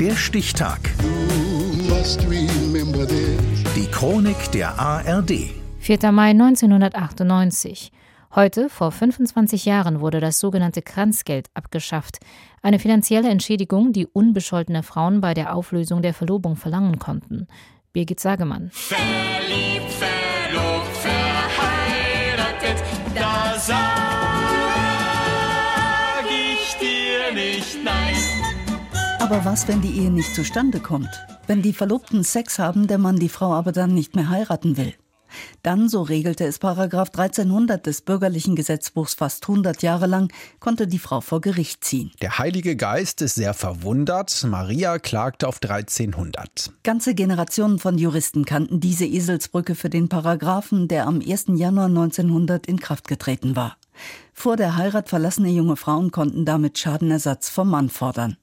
Der 0.00 0.14
Stichtag. 0.14 0.78
Die 3.74 3.86
Chronik 3.90 4.52
der 4.52 4.78
ARD. 4.78 5.50
4. 5.80 6.12
Mai 6.12 6.30
1998. 6.30 7.90
Heute, 8.32 8.68
vor 8.68 8.92
25 8.92 9.64
Jahren, 9.64 9.98
wurde 9.98 10.20
das 10.20 10.38
sogenannte 10.38 10.82
Kranzgeld 10.82 11.48
abgeschafft. 11.54 12.18
Eine 12.62 12.78
finanzielle 12.78 13.28
Entschädigung, 13.28 13.92
die 13.92 14.06
unbescholtene 14.06 14.84
Frauen 14.84 15.20
bei 15.20 15.34
der 15.34 15.52
Auflösung 15.52 16.00
der 16.00 16.14
Verlobung 16.14 16.54
verlangen 16.54 17.00
konnten. 17.00 17.48
Birgit 17.92 18.20
Sagemann. 18.20 18.70
Verliebt, 18.72 19.90
verlobt, 19.90 20.96
verheiratet, 20.96 22.84
da 23.16 23.58
sag 23.58 23.84
ich 26.30 26.76
dir 26.76 27.34
nicht 27.34 27.82
nein. 27.82 28.37
Aber 29.20 29.44
was, 29.44 29.66
wenn 29.66 29.82
die 29.82 29.98
Ehe 29.98 30.10
nicht 30.10 30.34
zustande 30.34 30.78
kommt? 30.80 31.10
Wenn 31.46 31.60
die 31.60 31.72
Verlobten 31.72 32.22
Sex 32.22 32.58
haben, 32.58 32.86
der 32.86 32.98
Mann 32.98 33.16
die 33.16 33.28
Frau 33.28 33.52
aber 33.52 33.72
dann 33.72 33.92
nicht 33.92 34.14
mehr 34.14 34.28
heiraten 34.28 34.76
will? 34.76 34.94
Dann, 35.62 35.88
so 35.88 36.02
regelte 36.02 36.44
es 36.44 36.58
Paragraph 36.58 37.08
1300 37.08 37.84
des 37.84 38.02
bürgerlichen 38.02 38.56
Gesetzbuchs 38.56 39.14
fast 39.14 39.48
100 39.48 39.82
Jahre 39.82 40.06
lang, 40.06 40.32
konnte 40.60 40.86
die 40.86 40.98
Frau 40.98 41.20
vor 41.20 41.40
Gericht 41.40 41.84
ziehen. 41.84 42.12
Der 42.22 42.38
Heilige 42.38 42.76
Geist 42.76 43.20
ist 43.22 43.34
sehr 43.34 43.54
verwundert. 43.54 44.44
Maria 44.48 44.98
klagte 44.98 45.48
auf 45.48 45.58
1300. 45.62 46.72
Ganze 46.84 47.14
Generationen 47.14 47.78
von 47.78 47.98
Juristen 47.98 48.44
kannten 48.44 48.80
diese 48.80 49.04
Eselsbrücke 49.04 49.74
für 49.74 49.90
den 49.90 50.08
Paragraphen, 50.08 50.88
der 50.88 51.06
am 51.06 51.20
1. 51.20 51.46
Januar 51.56 51.86
1900 51.86 52.66
in 52.66 52.78
Kraft 52.78 53.08
getreten 53.08 53.56
war. 53.56 53.77
Vor 54.32 54.56
der 54.56 54.76
Heirat 54.76 55.08
verlassene 55.08 55.50
junge 55.50 55.76
Frauen 55.76 56.10
konnten 56.10 56.44
damit 56.44 56.78
Schadenersatz 56.78 57.48
vom 57.48 57.70
Mann 57.70 57.90
fordern, 57.90 58.36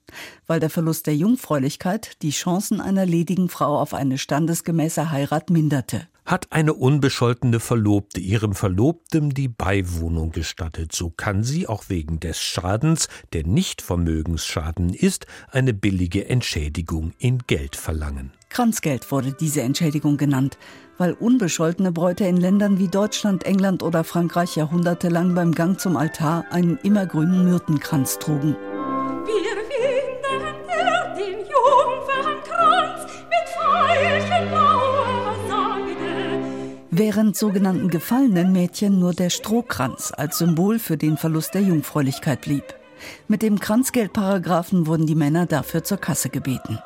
weil 0.47 0.59
der 0.59 0.69
Verlust 0.69 1.07
der 1.07 1.15
Jungfräulichkeit 1.15 2.21
die 2.21 2.31
Chancen 2.31 2.81
einer 2.81 3.05
ledigen 3.05 3.49
Frau 3.49 3.79
auf 3.79 3.93
eine 3.93 4.17
standesgemäße 4.17 5.11
Heirat 5.11 5.49
minderte 5.49 6.07
hat 6.25 6.51
eine 6.51 6.73
unbescholtene 6.73 7.59
Verlobte 7.59 8.19
ihrem 8.19 8.53
Verlobten 8.53 9.29
die 9.29 9.47
Beiwohnung 9.47 10.31
gestattet, 10.31 10.91
so 10.93 11.09
kann 11.09 11.43
sie 11.43 11.67
auch 11.67 11.85
wegen 11.87 12.19
des 12.19 12.39
Schadens, 12.39 13.07
der 13.33 13.45
nicht 13.45 13.81
Vermögensschaden 13.81 14.93
ist, 14.93 15.27
eine 15.51 15.73
billige 15.73 16.27
Entschädigung 16.27 17.13
in 17.19 17.39
Geld 17.47 17.75
verlangen. 17.75 18.31
Kranzgeld 18.49 19.11
wurde 19.11 19.33
diese 19.33 19.61
Entschädigung 19.61 20.17
genannt, 20.17 20.57
weil 20.97 21.13
unbescholtene 21.13 21.91
Bräute 21.91 22.25
in 22.25 22.37
Ländern 22.37 22.79
wie 22.79 22.87
Deutschland, 22.87 23.43
England 23.43 23.83
oder 23.83 24.03
Frankreich 24.03 24.55
jahrhundertelang 24.55 25.35
beim 25.35 25.51
Gang 25.51 25.79
zum 25.79 25.97
Altar 25.97 26.45
einen 26.51 26.77
immergrünen 26.77 27.43
Myrtenkranz 27.43 28.17
trugen. 28.17 28.55
Wir 29.25 29.64
Während 36.97 37.35
sogenannten 37.35 37.89
gefallenen 37.89 38.53
Mädchen 38.53 38.99
nur 38.99 39.13
der 39.13 39.29
Strohkranz 39.29 40.13
als 40.15 40.37
Symbol 40.37 40.79
für 40.79 40.95
den 40.95 41.17
Verlust 41.17 41.53
der 41.53 41.61
Jungfräulichkeit 41.61 42.39
blieb. 42.39 42.63
Mit 43.27 43.41
dem 43.41 43.59
Kranzgeldparagraphen 43.59 44.87
wurden 44.87 45.05
die 45.05 45.13
Männer 45.13 45.45
dafür 45.45 45.83
zur 45.83 45.97
Kasse 45.97 46.29
gebeten. 46.29 46.79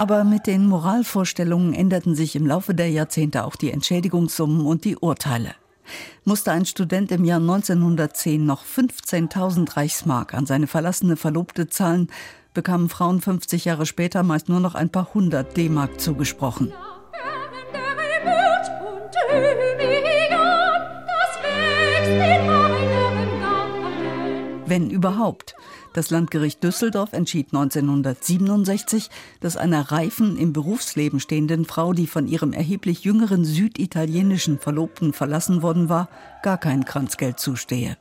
Aber 0.00 0.24
mit 0.24 0.48
den 0.48 0.66
Moralvorstellungen 0.66 1.72
änderten 1.72 2.16
sich 2.16 2.34
im 2.34 2.48
Laufe 2.48 2.74
der 2.74 2.90
Jahrzehnte 2.90 3.44
auch 3.44 3.54
die 3.54 3.70
Entschädigungssummen 3.70 4.66
und 4.66 4.84
die 4.84 4.96
Urteile. 4.96 5.54
Musste 6.24 6.50
ein 6.50 6.66
Student 6.66 7.12
im 7.12 7.24
Jahr 7.24 7.38
1910 7.38 8.44
noch 8.44 8.64
15.000 8.64 9.76
Reichsmark 9.76 10.34
an 10.34 10.46
seine 10.46 10.66
verlassene 10.66 11.16
Verlobte 11.16 11.68
zahlen, 11.68 12.08
bekamen 12.54 12.88
Frauen 12.88 13.20
50 13.20 13.66
Jahre 13.66 13.86
später 13.86 14.24
meist 14.24 14.48
nur 14.48 14.58
noch 14.58 14.74
ein 14.74 14.90
paar 14.90 15.14
hundert 15.14 15.56
D-Mark 15.56 16.00
zugesprochen. 16.00 16.72
Wenn 24.72 24.88
überhaupt. 24.88 25.54
Das 25.92 26.08
Landgericht 26.08 26.64
Düsseldorf 26.64 27.12
entschied 27.12 27.48
1967, 27.52 29.10
dass 29.40 29.58
einer 29.58 29.92
reifen, 29.92 30.38
im 30.38 30.54
Berufsleben 30.54 31.20
stehenden 31.20 31.66
Frau, 31.66 31.92
die 31.92 32.06
von 32.06 32.26
ihrem 32.26 32.54
erheblich 32.54 33.04
jüngeren 33.04 33.44
süditalienischen 33.44 34.58
Verlobten 34.58 35.12
verlassen 35.12 35.60
worden 35.60 35.90
war, 35.90 36.08
gar 36.42 36.56
kein 36.56 36.86
Kranzgeld 36.86 37.38
zustehe. 37.38 37.98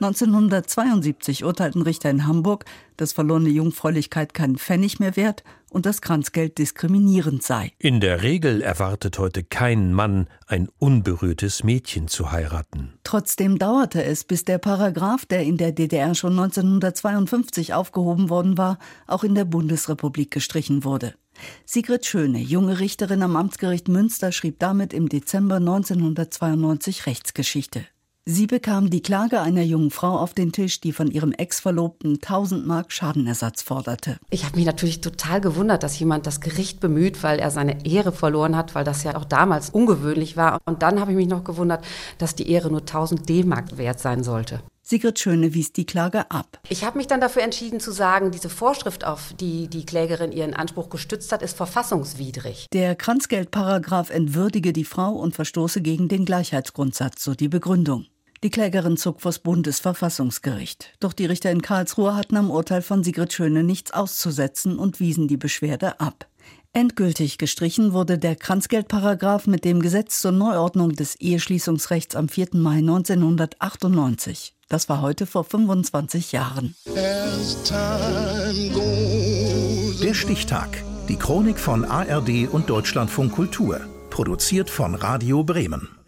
1972 0.00 1.44
urteilten 1.44 1.82
Richter 1.82 2.10
in 2.10 2.26
Hamburg, 2.26 2.64
dass 2.96 3.12
verlorene 3.12 3.48
Jungfräulichkeit 3.48 4.34
keinen 4.34 4.56
Pfennig 4.56 5.00
mehr 5.00 5.16
wert 5.16 5.44
und 5.70 5.86
das 5.86 6.02
Kranzgeld 6.02 6.58
diskriminierend 6.58 7.42
sei. 7.42 7.72
In 7.78 8.00
der 8.00 8.22
Regel 8.22 8.60
erwartet 8.60 9.18
heute 9.18 9.42
kein 9.42 9.92
Mann, 9.92 10.28
ein 10.46 10.68
unberührtes 10.78 11.64
Mädchen 11.64 12.08
zu 12.08 12.30
heiraten. 12.30 12.92
Trotzdem 13.04 13.58
dauerte 13.58 14.04
es, 14.04 14.24
bis 14.24 14.44
der 14.44 14.58
Paragraph, 14.58 15.24
der 15.26 15.42
in 15.42 15.56
der 15.56 15.72
DDR 15.72 16.14
schon 16.14 16.32
1952 16.32 17.74
aufgehoben 17.74 18.28
worden 18.28 18.58
war, 18.58 18.78
auch 19.06 19.24
in 19.24 19.34
der 19.34 19.44
Bundesrepublik 19.44 20.30
gestrichen 20.30 20.84
wurde. 20.84 21.14
Sigrid 21.64 22.06
Schöne, 22.06 22.38
junge 22.38 22.78
Richterin 22.78 23.22
am 23.22 23.36
Amtsgericht 23.36 23.88
Münster, 23.88 24.32
schrieb 24.32 24.58
damit 24.58 24.92
im 24.92 25.08
Dezember 25.08 25.56
1992 25.56 27.06
Rechtsgeschichte. 27.06 27.86
Sie 28.24 28.46
bekam 28.46 28.88
die 28.88 29.02
Klage 29.02 29.40
einer 29.40 29.62
jungen 29.62 29.90
Frau 29.90 30.16
auf 30.16 30.32
den 30.32 30.52
Tisch, 30.52 30.80
die 30.80 30.92
von 30.92 31.10
ihrem 31.10 31.32
Ex-Verlobten 31.32 32.20
1000 32.22 32.64
Mark 32.64 32.92
Schadenersatz 32.92 33.62
forderte. 33.62 34.16
Ich 34.30 34.44
habe 34.44 34.54
mich 34.54 34.64
natürlich 34.64 35.00
total 35.00 35.40
gewundert, 35.40 35.82
dass 35.82 35.98
jemand 35.98 36.28
das 36.28 36.40
Gericht 36.40 36.78
bemüht, 36.78 37.24
weil 37.24 37.40
er 37.40 37.50
seine 37.50 37.84
Ehre 37.84 38.12
verloren 38.12 38.56
hat, 38.56 38.76
weil 38.76 38.84
das 38.84 39.02
ja 39.02 39.16
auch 39.16 39.24
damals 39.24 39.70
ungewöhnlich 39.70 40.36
war. 40.36 40.60
Und 40.66 40.84
dann 40.84 41.00
habe 41.00 41.10
ich 41.10 41.16
mich 41.16 41.26
noch 41.26 41.42
gewundert, 41.42 41.84
dass 42.18 42.36
die 42.36 42.48
Ehre 42.48 42.70
nur 42.70 42.82
1000 42.82 43.28
D-Mark 43.28 43.76
wert 43.76 43.98
sein 43.98 44.22
sollte. 44.22 44.60
Sigrid 44.84 45.18
Schöne 45.18 45.54
wies 45.54 45.72
die 45.72 45.86
Klage 45.86 46.30
ab. 46.30 46.60
Ich 46.68 46.84
habe 46.84 46.98
mich 46.98 47.08
dann 47.08 47.20
dafür 47.20 47.42
entschieden 47.42 47.80
zu 47.80 47.90
sagen, 47.90 48.30
diese 48.30 48.48
Vorschrift, 48.48 49.04
auf 49.04 49.32
die 49.40 49.66
die 49.66 49.86
Klägerin 49.86 50.32
ihren 50.32 50.54
Anspruch 50.54 50.90
gestützt 50.90 51.32
hat, 51.32 51.42
ist 51.42 51.56
verfassungswidrig. 51.56 52.68
Der 52.72 52.94
Kranzgeldparagraph 52.94 54.10
entwürdige 54.10 54.72
die 54.72 54.84
Frau 54.84 55.12
und 55.12 55.34
verstoße 55.34 55.82
gegen 55.82 56.08
den 56.08 56.24
Gleichheitsgrundsatz, 56.24 57.24
so 57.24 57.34
die 57.34 57.48
Begründung. 57.48 58.06
Die 58.42 58.50
Klägerin 58.50 58.96
zog 58.96 59.20
vors 59.20 59.38
Bundesverfassungsgericht. 59.38 60.94
Doch 60.98 61.12
die 61.12 61.26
Richter 61.26 61.52
in 61.52 61.62
Karlsruhe 61.62 62.16
hatten 62.16 62.36
am 62.36 62.50
Urteil 62.50 62.82
von 62.82 63.04
Sigrid 63.04 63.32
Schöne 63.32 63.62
nichts 63.62 63.92
auszusetzen 63.92 64.80
und 64.80 64.98
wiesen 64.98 65.28
die 65.28 65.36
Beschwerde 65.36 66.00
ab. 66.00 66.26
Endgültig 66.72 67.38
gestrichen 67.38 67.92
wurde 67.92 68.18
der 68.18 68.34
Kranzgeldparagraph 68.34 69.46
mit 69.46 69.64
dem 69.64 69.80
Gesetz 69.80 70.20
zur 70.20 70.32
Neuordnung 70.32 70.96
des 70.96 71.14
Eheschließungsrechts 71.16 72.16
am 72.16 72.28
4. 72.28 72.48
Mai 72.54 72.78
1998. 72.78 74.56
Das 74.68 74.88
war 74.88 75.02
heute 75.02 75.26
vor 75.26 75.44
25 75.44 76.32
Jahren. 76.32 76.74
Der 80.02 80.14
Stichtag. 80.14 80.82
Die 81.08 81.16
Chronik 81.16 81.60
von 81.60 81.84
ARD 81.84 82.48
und 82.50 82.70
Deutschlandfunk 82.70 83.32
Kultur. 83.32 83.80
Produziert 84.10 84.68
von 84.68 84.96
Radio 84.96 85.44
Bremen. 85.44 86.01